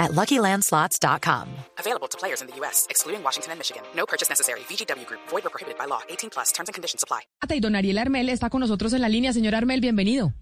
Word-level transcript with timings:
at 0.00 0.10
LuckyLandSlots.com. 0.12 1.46
Available 1.78 2.08
to 2.08 2.18
players 2.18 2.40
in 2.40 2.48
the 2.48 2.56
U.S., 2.60 2.86
excluding 2.90 3.22
Washington 3.22 3.52
and 3.52 3.60
Michigan. 3.60 3.82
No 3.94 4.06
purchase 4.06 4.28
necessary. 4.28 4.60
VGW 4.60 5.06
Group. 5.06 5.20
Void 5.28 5.46
or 5.46 5.50
prohibited 5.50 5.78
by 5.78 5.84
law. 5.86 6.00
18 6.08 6.30
plus. 6.30 6.50
Terms 6.52 6.68
and 6.68 6.74
conditions 6.74 7.04
apply. 7.04 7.20
Y 7.48 7.60
don 7.60 7.76
Ariel 7.76 7.98
Armel 7.98 8.28
está 8.30 8.50
con 8.50 8.60
nosotros 8.60 8.92
en 8.94 9.02
la 9.02 9.08
línea. 9.08 9.32
Señor 9.32 9.54
Armel, 9.54 9.80
bienvenido. 9.80 10.32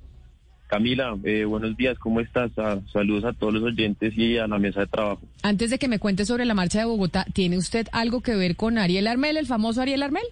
Camila, 0.69 1.17
eh, 1.25 1.47
buenos 1.47 1.77
días, 1.79 1.99
¿cómo 1.99 2.21
estás? 2.21 2.51
Ah, 2.59 2.79
saludos 2.93 3.25
a 3.25 3.33
todos 3.33 3.55
los 3.55 3.63
oyentes 3.63 4.13
y 4.17 4.37
a 4.37 4.47
la 4.47 4.59
mesa 4.59 4.81
de 4.81 4.87
trabajo. 4.87 5.23
Antes 5.43 5.71
de 5.71 5.79
que 5.79 5.89
me 5.89 5.99
cuente 5.99 6.27
sobre 6.27 6.45
la 6.45 6.53
marcha 6.53 6.79
de 6.81 6.85
Bogotá, 6.85 7.25
¿tiene 7.33 7.57
usted 7.57 7.89
algo 7.91 8.21
que 8.21 8.35
ver 8.35 8.55
con 8.55 8.77
Ariel 8.77 9.07
Armel, 9.07 9.39
el 9.39 9.47
famoso 9.47 9.81
Ariel 9.81 10.03
Armel? 10.03 10.25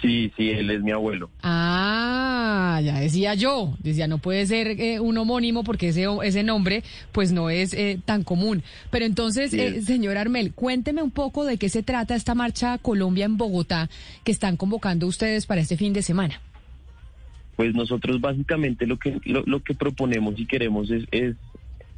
Sí, 0.00 0.32
sí, 0.36 0.50
él 0.50 0.70
es 0.70 0.80
mi 0.82 0.92
abuelo. 0.92 1.30
Ah, 1.42 2.80
ya 2.82 2.98
decía 3.00 3.34
yo. 3.34 3.76
Decía, 3.82 4.06
no 4.08 4.16
puede 4.18 4.46
ser 4.46 4.68
eh, 4.80 4.98
un 4.98 5.18
homónimo 5.18 5.62
porque 5.62 5.88
ese, 5.88 6.06
ese 6.24 6.42
nombre 6.42 6.82
pues 7.12 7.32
no 7.32 7.50
es 7.50 7.74
eh, 7.74 7.98
tan 8.04 8.24
común. 8.24 8.62
Pero 8.90 9.04
entonces, 9.04 9.50
Sí. 9.50 9.60
eh, 9.60 9.82
señor 9.82 10.16
Armel, 10.16 10.52
cuénteme 10.54 11.02
un 11.02 11.10
poco 11.10 11.44
de 11.44 11.58
qué 11.58 11.68
se 11.68 11.82
trata 11.82 12.14
esta 12.14 12.34
marcha 12.34 12.78
Colombia 12.78 13.26
en 13.26 13.36
Bogotá 13.36 13.90
que 14.24 14.32
están 14.32 14.56
convocando 14.56 15.06
ustedes 15.06 15.44
para 15.46 15.60
este 15.60 15.76
fin 15.76 15.92
de 15.92 16.02
semana. 16.02 16.40
Pues 17.56 17.74
nosotros 17.74 18.20
básicamente 18.22 18.86
lo 18.86 18.98
que 18.98 19.20
lo, 19.24 19.42
lo 19.44 19.62
que 19.62 19.74
proponemos 19.74 20.38
y 20.38 20.46
queremos 20.46 20.90
es, 20.90 21.04
es 21.10 21.36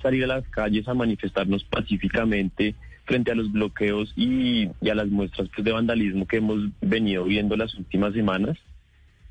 salir 0.02 0.24
a 0.24 0.26
las 0.26 0.48
calles 0.48 0.88
a 0.88 0.94
manifestarnos 0.94 1.62
pacíficamente 1.62 2.74
frente 3.12 3.30
a 3.30 3.34
los 3.34 3.52
bloqueos 3.52 4.10
y, 4.16 4.70
y 4.80 4.88
a 4.88 4.94
las 4.94 5.08
muestras 5.08 5.48
pues, 5.54 5.62
de 5.66 5.70
vandalismo 5.72 6.26
que 6.26 6.38
hemos 6.38 6.60
venido 6.80 7.24
viendo 7.24 7.56
las 7.58 7.74
últimas 7.74 8.14
semanas 8.14 8.56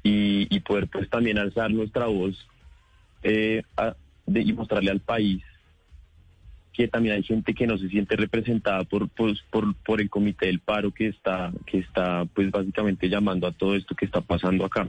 y, 0.03 0.45
y 0.55 0.59
poder 0.59 0.87
pues 0.87 1.09
también 1.09 1.39
alzar 1.39 1.71
nuestra 1.71 2.05
voz 2.05 2.35
eh, 3.23 3.63
a- 3.77 3.95
de- 4.27 4.41
y 4.43 4.53
mostrarle 4.53 4.91
al 4.91 4.99
país 4.99 5.41
que 6.73 6.87
también 6.87 7.15
hay 7.15 7.23
gente 7.23 7.55
que 7.55 7.65
no 7.65 7.75
se 7.79 7.89
siente 7.89 8.15
representada 8.15 8.83
por, 8.83 9.09
pues, 9.09 9.39
por, 9.51 9.73
por 9.77 9.99
el 9.99 10.11
comité 10.11 10.45
del 10.45 10.59
paro 10.59 10.91
que 10.91 11.07
está 11.07 11.51
que 11.65 11.79
está 11.79 12.25
pues 12.35 12.51
básicamente 12.51 13.09
llamando 13.09 13.47
a 13.47 13.51
todo 13.51 13.75
esto 13.75 13.95
que 13.95 14.05
está 14.05 14.21
pasando 14.21 14.63
acá. 14.65 14.87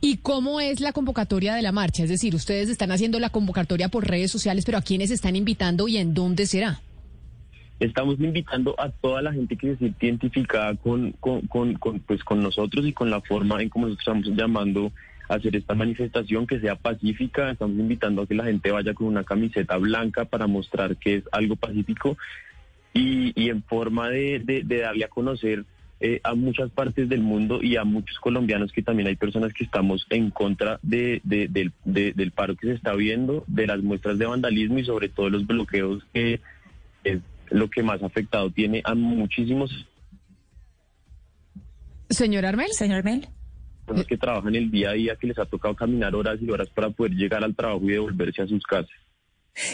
¿Y 0.00 0.16
cómo 0.16 0.60
es 0.60 0.80
la 0.80 0.92
convocatoria 0.92 1.54
de 1.54 1.62
la 1.62 1.70
marcha? 1.72 2.02
Es 2.02 2.10
decir, 2.10 2.34
ustedes 2.34 2.68
están 2.68 2.90
haciendo 2.90 3.20
la 3.20 3.30
convocatoria 3.30 3.88
por 3.88 4.08
redes 4.08 4.30
sociales, 4.32 4.64
pero 4.66 4.78
¿a 4.78 4.82
quiénes 4.82 5.10
están 5.12 5.36
invitando 5.36 5.86
y 5.88 5.98
en 5.98 6.14
dónde 6.14 6.46
será? 6.46 6.80
Estamos 7.80 8.20
invitando 8.20 8.74
a 8.78 8.90
toda 8.90 9.22
la 9.22 9.32
gente 9.32 9.56
que 9.56 9.68
se 9.72 9.78
siente 9.78 10.06
identificada 10.06 10.74
con, 10.76 11.12
con, 11.12 11.40
con, 11.46 12.00
pues, 12.00 12.22
con 12.22 12.42
nosotros 12.42 12.86
y 12.86 12.92
con 12.92 13.10
la 13.10 13.22
forma 13.22 13.60
en 13.62 13.70
cómo 13.70 13.86
nosotros 13.86 14.18
estamos 14.18 14.38
llamando 14.38 14.92
a 15.30 15.34
hacer 15.36 15.56
esta 15.56 15.74
manifestación 15.74 16.46
que 16.46 16.60
sea 16.60 16.76
pacífica. 16.76 17.50
Estamos 17.50 17.78
invitando 17.78 18.20
a 18.22 18.26
que 18.26 18.34
la 18.34 18.44
gente 18.44 18.70
vaya 18.70 18.92
con 18.92 19.06
una 19.06 19.24
camiseta 19.24 19.78
blanca 19.78 20.26
para 20.26 20.46
mostrar 20.46 20.96
que 20.98 21.16
es 21.16 21.24
algo 21.32 21.56
pacífico 21.56 22.18
y, 22.92 23.48
en 23.48 23.62
forma 23.62 24.10
de, 24.10 24.40
de- 24.64 24.78
darle 24.80 25.04
a 25.04 25.08
conocer 25.08 25.64
eh, 26.00 26.20
a 26.22 26.34
muchas 26.34 26.70
partes 26.70 27.08
del 27.08 27.20
mundo 27.22 27.62
y 27.62 27.76
a 27.76 27.84
muchos 27.84 28.18
colombianos 28.18 28.72
que 28.72 28.82
también 28.82 29.06
hay 29.08 29.16
personas 29.16 29.54
que 29.54 29.64
estamos 29.64 30.06
en 30.10 30.30
contra 30.30 30.78
de, 30.82 31.20
de- 31.24 31.48
del, 31.48 31.72
de- 31.84 32.12
del 32.12 32.32
paro 32.32 32.56
que 32.56 32.66
se 32.66 32.74
está 32.74 32.94
viendo, 32.94 33.44
de 33.46 33.66
las 33.66 33.80
muestras 33.82 34.18
de 34.18 34.26
vandalismo 34.26 34.78
y 34.78 34.84
sobre 34.84 35.08
todo 35.08 35.30
los 35.30 35.46
bloqueos 35.46 36.02
que 36.12 36.40
es 37.04 37.20
lo 37.50 37.68
que 37.68 37.82
más 37.82 38.02
afectado 38.02 38.50
tiene 38.50 38.80
a 38.84 38.94
muchísimos 38.94 39.70
Señor 42.10 42.44
Armel. 42.44 42.72
Señor 42.72 43.04
Mel. 43.04 43.28
personas 43.86 44.06
que 44.06 44.18
trabajan 44.18 44.54
el 44.54 44.70
día 44.70 44.90
a 44.90 44.92
día 44.94 45.16
que 45.16 45.28
les 45.28 45.38
ha 45.38 45.46
tocado 45.46 45.74
caminar 45.74 46.14
horas 46.14 46.38
y 46.40 46.50
horas 46.50 46.68
para 46.68 46.90
poder 46.90 47.12
llegar 47.12 47.42
al 47.44 47.54
trabajo 47.54 47.84
y 47.84 47.92
devolverse 47.92 48.42
a 48.42 48.46
sus 48.46 48.64
casas. 48.64 48.90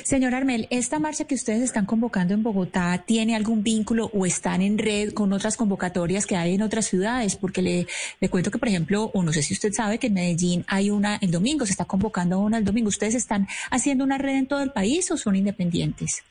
Señor 0.04 0.34
Armel, 0.34 0.66
¿esta 0.70 0.98
marcha 0.98 1.26
que 1.26 1.34
ustedes 1.34 1.62
están 1.62 1.84
convocando 1.84 2.32
en 2.32 2.42
Bogotá 2.42 3.04
tiene 3.06 3.36
algún 3.36 3.62
vínculo 3.62 4.10
o 4.12 4.24
están 4.24 4.62
en 4.62 4.78
red 4.78 5.12
con 5.12 5.32
otras 5.32 5.56
convocatorias 5.56 6.26
que 6.26 6.34
hay 6.34 6.54
en 6.54 6.62
otras 6.62 6.86
ciudades? 6.86 7.36
Porque 7.36 7.60
le, 7.62 7.86
le 8.20 8.28
cuento 8.28 8.50
que, 8.50 8.58
por 8.58 8.68
ejemplo, 8.68 9.10
o 9.12 9.22
no 9.22 9.32
sé 9.32 9.42
si 9.42 9.52
usted 9.52 9.72
sabe 9.72 9.98
que 9.98 10.06
en 10.06 10.14
Medellín 10.14 10.64
hay 10.66 10.90
una 10.90 11.16
el 11.16 11.30
domingo, 11.30 11.66
se 11.66 11.72
está 11.72 11.84
convocando 11.84 12.38
una 12.38 12.58
el 12.58 12.64
domingo. 12.64 12.88
¿Ustedes 12.88 13.14
están 13.14 13.46
haciendo 13.70 14.02
una 14.02 14.18
red 14.18 14.36
en 14.36 14.46
todo 14.46 14.62
el 14.62 14.72
país 14.72 15.10
o 15.10 15.16
son 15.16 15.36
independientes? 15.36 16.24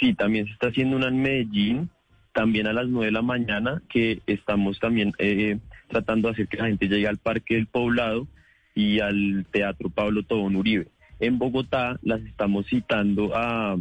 Sí, 0.00 0.14
también 0.14 0.46
se 0.46 0.52
está 0.52 0.68
haciendo 0.68 0.96
una 0.96 1.08
en 1.08 1.20
Medellín, 1.20 1.90
también 2.32 2.66
a 2.66 2.72
las 2.72 2.88
9 2.88 3.06
de 3.06 3.12
la 3.12 3.22
mañana, 3.22 3.82
que 3.90 4.22
estamos 4.26 4.80
también 4.80 5.12
eh, 5.18 5.58
tratando 5.88 6.28
de 6.28 6.32
hacer 6.32 6.48
que 6.48 6.56
la 6.56 6.68
gente 6.68 6.88
llegue 6.88 7.06
al 7.06 7.18
Parque 7.18 7.56
del 7.56 7.66
Poblado 7.66 8.26
y 8.74 9.00
al 9.00 9.46
Teatro 9.50 9.90
Pablo 9.90 10.22
Tobón 10.22 10.56
Uribe. 10.56 10.88
En 11.18 11.38
Bogotá 11.38 11.98
las 12.02 12.22
estamos 12.22 12.66
citando 12.66 13.36
a 13.36 13.76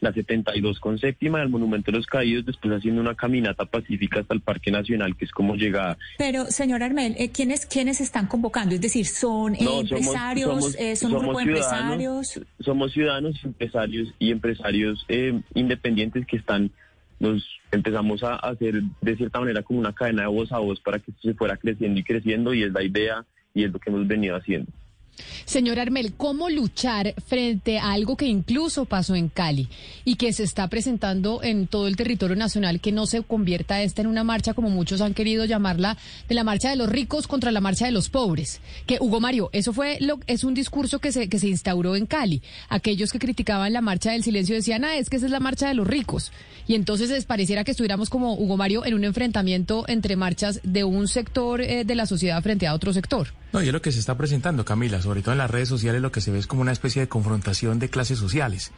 la 0.00 0.12
72 0.12 0.80
con 0.80 0.98
séptima 0.98 1.40
del 1.40 1.48
Monumento 1.48 1.90
de 1.90 1.98
los 1.98 2.06
Caídos, 2.06 2.46
después 2.46 2.72
haciendo 2.74 3.00
una 3.00 3.14
caminata 3.14 3.64
pacífica 3.64 4.20
hasta 4.20 4.34
el 4.34 4.40
Parque 4.40 4.70
Nacional, 4.70 5.16
que 5.16 5.24
es 5.24 5.30
como 5.32 5.54
llegada. 5.56 5.96
Pero, 6.18 6.46
señor 6.46 6.82
Armel, 6.82 7.14
eh, 7.18 7.30
¿quiénes, 7.30 7.66
¿quiénes 7.66 8.00
están 8.00 8.26
convocando? 8.26 8.74
Es 8.74 8.80
decir, 8.80 9.06
¿son 9.06 9.54
eh, 9.54 9.58
No, 9.62 9.80
empresarios? 9.80 10.48
somos- 10.50 10.76
eh, 10.78 10.96
¿Son 10.96 11.12
un 11.12 11.18
somos 11.20 11.34
grupo 11.36 11.38
de 11.38 11.44
ciudadanos. 11.62 11.92
empresarios? 11.92 12.40
somos 12.60 12.92
ciudadanos, 12.92 13.44
empresarios 13.44 14.14
y 14.18 14.30
empresarios 14.30 15.04
eh, 15.08 15.40
independientes 15.54 16.26
que 16.26 16.36
están, 16.36 16.70
nos 17.20 17.44
empezamos 17.72 18.22
a 18.22 18.36
hacer 18.36 18.82
de 19.00 19.16
cierta 19.16 19.40
manera 19.40 19.62
como 19.62 19.80
una 19.80 19.92
cadena 19.92 20.22
de 20.22 20.28
voz 20.28 20.52
a 20.52 20.58
voz 20.58 20.80
para 20.80 20.98
que 20.98 21.10
esto 21.10 21.22
se 21.28 21.34
fuera 21.34 21.56
creciendo 21.56 21.98
y 21.98 22.04
creciendo 22.04 22.54
y 22.54 22.62
es 22.62 22.72
la 22.72 22.82
idea 22.82 23.24
y 23.54 23.64
es 23.64 23.72
lo 23.72 23.78
que 23.78 23.90
hemos 23.90 24.06
venido 24.06 24.36
haciendo. 24.36 24.70
Señor 25.44 25.78
Armel, 25.78 26.14
¿cómo 26.14 26.50
luchar 26.50 27.14
frente 27.26 27.78
a 27.78 27.92
algo 27.92 28.16
que 28.16 28.26
incluso 28.26 28.84
pasó 28.84 29.14
en 29.14 29.28
Cali 29.28 29.68
y 30.04 30.16
que 30.16 30.32
se 30.32 30.42
está 30.42 30.68
presentando 30.68 31.42
en 31.42 31.66
todo 31.66 31.88
el 31.88 31.96
territorio 31.96 32.36
nacional, 32.36 32.80
que 32.80 32.92
no 32.92 33.06
se 33.06 33.22
convierta 33.22 33.82
esta 33.82 34.02
en 34.02 34.08
una 34.08 34.24
marcha 34.24 34.54
como 34.54 34.70
muchos 34.70 35.00
han 35.00 35.14
querido 35.14 35.44
llamarla, 35.44 35.96
de 36.28 36.34
la 36.34 36.44
marcha 36.44 36.70
de 36.70 36.76
los 36.76 36.88
ricos 36.88 37.26
contra 37.26 37.52
la 37.52 37.60
marcha 37.60 37.86
de 37.86 37.92
los 37.92 38.08
pobres? 38.08 38.60
Que 38.86 38.98
Hugo 39.00 39.20
Mario, 39.20 39.50
eso 39.52 39.72
fue 39.72 39.98
lo, 40.00 40.18
es 40.26 40.44
un 40.44 40.54
discurso 40.54 40.98
que 40.98 41.12
se, 41.12 41.28
que 41.28 41.38
se 41.38 41.48
instauró 41.48 41.96
en 41.96 42.06
Cali. 42.06 42.42
Aquellos 42.68 43.12
que 43.12 43.18
criticaban 43.18 43.72
la 43.72 43.80
marcha 43.80 44.12
del 44.12 44.22
silencio 44.22 44.54
decían, 44.54 44.84
ah, 44.84 44.96
es 44.96 45.10
que 45.10 45.16
esa 45.16 45.26
es 45.26 45.32
la 45.32 45.40
marcha 45.40 45.68
de 45.68 45.74
los 45.74 45.86
ricos. 45.86 46.32
Y 46.66 46.74
entonces 46.74 47.10
les 47.10 47.24
pareciera 47.24 47.64
que 47.64 47.70
estuviéramos 47.70 48.10
como 48.10 48.34
Hugo 48.34 48.56
Mario 48.56 48.84
en 48.84 48.94
un 48.94 49.04
enfrentamiento 49.04 49.84
entre 49.88 50.16
marchas 50.16 50.60
de 50.62 50.84
un 50.84 51.08
sector 51.08 51.60
eh, 51.60 51.84
de 51.84 51.94
la 51.94 52.06
sociedad 52.06 52.42
frente 52.42 52.66
a 52.66 52.74
otro 52.74 52.92
sector. 52.92 53.28
No, 53.52 53.62
y 53.62 53.68
es 53.68 53.72
lo 53.72 53.80
que 53.80 53.92
se 53.92 53.98
está 53.98 54.16
presentando, 54.16 54.64
Camila, 54.64 55.00
sobre 55.00 55.22
todo 55.22 55.32
en 55.32 55.38
las 55.38 55.50
redes 55.50 55.68
sociales 55.68 56.02
lo 56.02 56.12
que 56.12 56.20
se 56.20 56.30
ve 56.30 56.38
es 56.38 56.46
como 56.46 56.62
una 56.62 56.72
especie 56.72 57.00
de 57.00 57.08
confrontación 57.08 57.78
de 57.78 57.88
clases 57.88 58.18
sociales. 58.18 58.72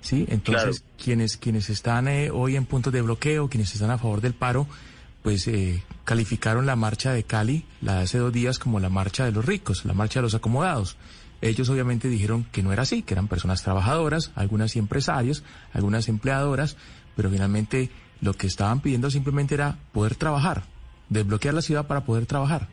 ¿Sí? 0.00 0.26
Entonces, 0.28 0.84
quienes, 1.02 1.36
quienes 1.36 1.70
están 1.70 2.06
eh, 2.06 2.30
hoy 2.30 2.54
en 2.54 2.66
puntos 2.66 2.92
de 2.92 3.02
bloqueo, 3.02 3.48
quienes 3.48 3.72
están 3.72 3.90
a 3.90 3.98
favor 3.98 4.20
del 4.20 4.34
paro, 4.34 4.68
pues 5.22 5.48
eh, 5.48 5.82
calificaron 6.04 6.66
la 6.66 6.76
marcha 6.76 7.12
de 7.12 7.24
Cali, 7.24 7.64
la 7.80 7.96
de 7.96 8.02
hace 8.02 8.18
dos 8.18 8.32
días, 8.32 8.60
como 8.60 8.78
la 8.78 8.88
marcha 8.88 9.24
de 9.24 9.32
los 9.32 9.44
ricos, 9.44 9.84
la 9.84 9.94
marcha 9.94 10.20
de 10.20 10.24
los 10.24 10.34
acomodados. 10.34 10.96
Ellos 11.40 11.68
obviamente 11.68 12.08
dijeron 12.08 12.44
que 12.52 12.62
no 12.62 12.72
era 12.72 12.82
así, 12.82 13.02
que 13.02 13.14
eran 13.14 13.26
personas 13.26 13.62
trabajadoras, 13.62 14.30
algunas 14.36 14.72
sí 14.72 14.78
empresarios, 14.78 15.42
algunas 15.72 16.08
empleadoras, 16.08 16.76
pero 17.16 17.30
finalmente 17.30 17.90
lo 18.20 18.34
que 18.34 18.46
estaban 18.46 18.80
pidiendo 18.80 19.10
simplemente 19.10 19.54
era 19.54 19.78
poder 19.92 20.14
trabajar, 20.14 20.64
desbloquear 21.08 21.54
la 21.54 21.62
ciudad 21.62 21.86
para 21.86 22.04
poder 22.04 22.26
trabajar. 22.26 22.68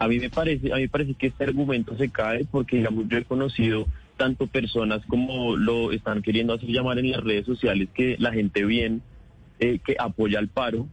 A 0.00 0.08
mí 0.08 0.18
me 0.18 0.30
parece, 0.30 0.72
a 0.72 0.76
mí 0.76 0.82
me 0.82 0.88
parece 0.88 1.12
que 1.12 1.26
este 1.26 1.44
argumento 1.44 1.94
se 1.94 2.08
cae 2.08 2.46
porque 2.50 2.78
digamos 2.78 3.06
yo 3.06 3.18
he 3.18 3.24
conocido 3.24 3.86
tanto 4.16 4.46
personas 4.46 5.02
como 5.06 5.56
lo 5.56 5.92
están 5.92 6.22
queriendo 6.22 6.54
hacer 6.54 6.70
llamar 6.70 6.98
en 6.98 7.10
las 7.10 7.22
redes 7.22 7.44
sociales 7.44 7.90
que 7.92 8.16
la 8.18 8.32
gente 8.32 8.64
bien 8.64 9.02
eh, 9.58 9.78
que 9.78 9.96
apoya 9.98 10.38
el 10.38 10.48
paro 10.48 10.88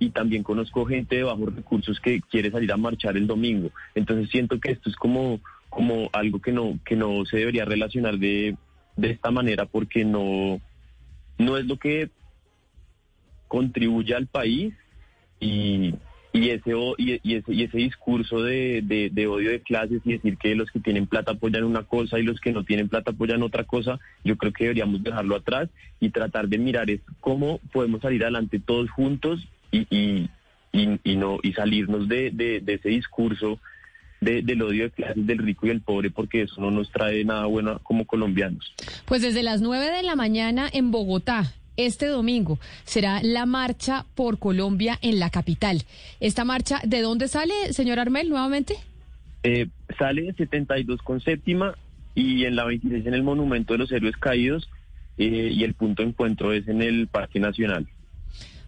y 0.00 0.10
también 0.10 0.42
conozco 0.42 0.84
gente 0.84 1.14
de 1.14 1.22
bajos 1.22 1.54
recursos 1.54 2.00
que 2.00 2.20
quiere 2.22 2.50
salir 2.50 2.72
a 2.72 2.76
marchar 2.76 3.16
el 3.16 3.28
domingo. 3.28 3.70
Entonces 3.94 4.28
siento 4.30 4.58
que 4.58 4.72
esto 4.72 4.90
es 4.90 4.96
como, 4.96 5.38
como 5.70 6.10
algo 6.12 6.40
que 6.40 6.50
no, 6.50 6.76
que 6.84 6.96
no 6.96 7.24
se 7.26 7.36
debería 7.36 7.64
relacionar 7.64 8.18
de, 8.18 8.56
de 8.96 9.10
esta 9.10 9.30
manera 9.30 9.66
porque 9.66 10.04
no, 10.04 10.60
no 11.38 11.56
es 11.56 11.66
lo 11.66 11.76
que 11.76 12.10
contribuye 13.46 14.12
al 14.12 14.26
país 14.26 14.74
y, 15.38 15.94
y 16.34 16.50
ese, 16.50 16.72
y, 16.98 17.36
ese, 17.36 17.54
y 17.54 17.62
ese 17.62 17.78
discurso 17.78 18.42
de, 18.42 18.82
de, 18.82 19.08
de 19.08 19.26
odio 19.28 19.50
de 19.50 19.60
clases 19.60 20.02
y 20.04 20.14
decir 20.14 20.36
que 20.36 20.56
los 20.56 20.68
que 20.68 20.80
tienen 20.80 21.06
plata 21.06 21.30
apoyan 21.30 21.62
una 21.62 21.84
cosa 21.84 22.18
y 22.18 22.24
los 22.24 22.40
que 22.40 22.50
no 22.50 22.64
tienen 22.64 22.88
plata 22.88 23.12
apoyan 23.12 23.44
otra 23.44 23.62
cosa, 23.62 24.00
yo 24.24 24.36
creo 24.36 24.52
que 24.52 24.64
deberíamos 24.64 25.00
dejarlo 25.04 25.36
atrás 25.36 25.68
y 26.00 26.10
tratar 26.10 26.48
de 26.48 26.58
mirar 26.58 26.90
es 26.90 27.00
cómo 27.20 27.60
podemos 27.72 28.02
salir 28.02 28.24
adelante 28.24 28.58
todos 28.58 28.90
juntos 28.90 29.46
y, 29.70 29.86
y, 29.90 30.28
y, 30.72 31.16
no 31.16 31.38
y 31.40 31.52
salirnos 31.52 32.08
de, 32.08 32.32
de, 32.32 32.60
ese 32.66 32.88
discurso 32.88 33.60
del 34.20 34.60
odio 34.62 34.84
de 34.84 34.90
clases 34.90 35.24
del 35.24 35.38
rico 35.38 35.68
y 35.68 35.70
el 35.70 35.82
pobre 35.82 36.10
porque 36.10 36.42
eso 36.42 36.60
no 36.60 36.72
nos 36.72 36.90
trae 36.90 37.24
nada 37.24 37.46
bueno 37.46 37.78
como 37.84 38.06
colombianos. 38.06 38.74
Pues 39.04 39.22
desde 39.22 39.44
las 39.44 39.60
9 39.60 39.88
de 39.88 40.02
la 40.02 40.16
mañana 40.16 40.68
en 40.72 40.90
Bogotá, 40.90 41.52
este 41.76 42.06
domingo 42.06 42.58
será 42.84 43.20
la 43.22 43.46
marcha 43.46 44.06
por 44.14 44.38
Colombia 44.38 44.98
en 45.02 45.18
la 45.18 45.30
capital. 45.30 45.82
¿Esta 46.20 46.44
marcha 46.44 46.80
de 46.84 47.00
dónde 47.00 47.28
sale, 47.28 47.72
señor 47.72 47.98
Armel, 47.98 48.28
nuevamente? 48.28 48.76
Eh, 49.42 49.66
sale 49.98 50.28
en 50.28 50.36
72 50.36 51.02
con 51.02 51.20
séptima 51.20 51.74
y 52.14 52.44
en 52.44 52.56
la 52.56 52.64
26 52.64 53.06
en 53.06 53.14
el 53.14 53.22
Monumento 53.22 53.74
de 53.74 53.78
los 53.78 53.92
Héroes 53.92 54.16
Caídos 54.16 54.68
eh, 55.18 55.50
y 55.52 55.64
el 55.64 55.74
punto 55.74 56.02
de 56.02 56.08
encuentro 56.08 56.52
es 56.52 56.66
en 56.68 56.82
el 56.82 57.08
Parque 57.08 57.40
Nacional. 57.40 57.86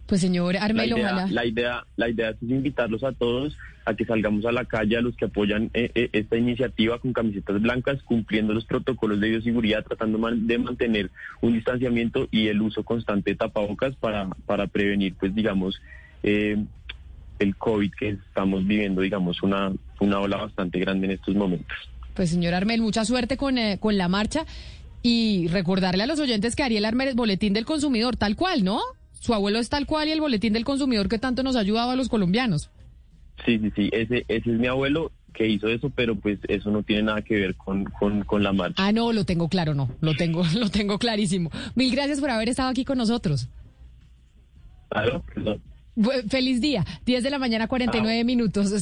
Pues 0.07 0.21
señor 0.21 0.55
Armel, 0.57 0.89
la 0.89 0.97
idea, 0.97 1.05
ojalá. 1.05 1.27
La 1.31 1.45
idea, 1.45 1.85
la 1.97 2.09
idea 2.09 2.29
es 2.29 2.37
invitarlos 2.41 3.03
a 3.03 3.11
todos 3.11 3.57
a 3.85 3.93
que 3.93 4.05
salgamos 4.05 4.45
a 4.45 4.51
la 4.51 4.65
calle, 4.65 4.97
a 4.97 5.01
los 5.01 5.15
que 5.15 5.25
apoyan 5.25 5.69
eh, 5.73 5.91
eh, 5.95 6.09
esta 6.11 6.37
iniciativa 6.37 6.99
con 6.99 7.13
camisetas 7.13 7.61
blancas, 7.61 8.01
cumpliendo 8.03 8.53
los 8.53 8.65
protocolos 8.65 9.19
de 9.19 9.29
bioseguridad, 9.29 9.83
tratando 9.85 10.17
de 10.29 10.57
mantener 10.57 11.09
un 11.41 11.53
distanciamiento 11.53 12.27
y 12.31 12.47
el 12.47 12.61
uso 12.61 12.83
constante 12.83 13.31
de 13.31 13.37
tapabocas 13.37 13.95
para, 13.95 14.27
para 14.45 14.67
prevenir, 14.67 15.13
pues 15.15 15.33
digamos, 15.33 15.81
eh, 16.23 16.57
el 17.39 17.55
COVID 17.55 17.91
que 17.93 18.09
estamos 18.09 18.65
viviendo, 18.65 19.01
digamos, 19.01 19.41
una, 19.43 19.71
una 19.99 20.19
ola 20.19 20.37
bastante 20.37 20.79
grande 20.79 21.07
en 21.07 21.11
estos 21.13 21.35
momentos. 21.35 21.77
Pues 22.13 22.29
señor 22.29 22.55
Armel, 22.55 22.81
mucha 22.81 23.05
suerte 23.05 23.37
con, 23.37 23.57
con 23.79 23.97
la 23.97 24.07
marcha 24.07 24.45
y 25.01 25.47
recordarle 25.47 26.03
a 26.03 26.07
los 26.07 26.19
oyentes 26.19 26.55
que 26.55 26.63
Ariel 26.63 26.85
Armel, 26.85 27.13
boletín 27.15 27.53
del 27.53 27.65
consumidor, 27.65 28.17
tal 28.17 28.35
cual, 28.35 28.63
¿no? 28.63 28.81
Su 29.27 29.33
abuelo 29.33 29.59
es 29.59 29.67
tal 29.67 29.85
cual 29.85 30.07
y 30.07 30.11
el 30.11 30.21
boletín 30.21 30.53
del 30.53 30.63
consumidor 30.63 31.09
que 31.09 31.19
tanto 31.19 31.43
nos 31.43 31.57
ha 31.57 31.59
ayudado 31.59 31.91
a 31.91 31.97
los 31.97 32.07
colombianos. 32.07 32.69
Sí, 33.45 33.59
sí, 33.59 33.73
sí, 33.75 33.89
ese, 33.91 34.23
ese 34.29 34.51
es 34.51 34.57
mi 34.57 34.67
abuelo 34.67 35.11
que 35.33 35.45
hizo 35.45 35.67
eso, 35.67 35.89
pero 35.89 36.15
pues 36.15 36.39
eso 36.47 36.71
no 36.71 36.81
tiene 36.81 37.03
nada 37.03 37.21
que 37.21 37.35
ver 37.35 37.55
con, 37.55 37.83
con, 37.83 38.41
la 38.41 38.53
marcha. 38.53 38.75
Ah, 38.81 38.93
no, 38.93 39.11
lo 39.11 39.25
tengo 39.25 39.49
claro, 39.49 39.73
no, 39.73 39.89
lo 39.99 40.15
tengo, 40.15 40.45
lo 40.57 40.69
tengo 40.69 40.97
clarísimo. 40.97 41.51
Mil 41.75 41.91
gracias 41.91 42.21
por 42.21 42.29
haber 42.29 42.47
estado 42.47 42.69
aquí 42.69 42.85
con 42.85 42.97
nosotros. 42.97 43.49
Claro, 44.87 45.21
perdón. 45.35 45.61
Feliz 46.29 46.61
día, 46.61 46.85
10 47.05 47.21
de 47.21 47.29
la 47.29 47.37
mañana, 47.37 47.67
49 47.67 48.23
minutos. 48.23 48.81